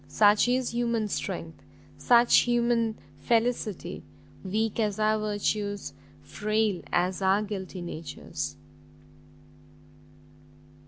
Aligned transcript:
such 0.07 0.47
is 0.47 0.71
human 0.73 1.07
strength, 1.07 1.61
such 1.95 2.37
human 2.37 2.97
felicity! 3.19 4.01
weak 4.43 4.79
as 4.79 4.99
our 4.99 5.19
virtues, 5.19 5.93
frail 6.23 6.81
as 6.91 7.21
our 7.21 7.43
guilty 7.43 7.83
natures!" 7.83 8.57